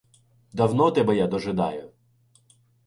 Давно 0.51 0.89
тебе 0.89 1.15
я 1.19 1.27
дожидаю 1.27 1.93